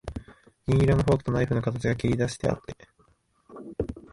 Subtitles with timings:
[0.67, 2.75] 銀色のフォークとナイフの形が切りだしてあって、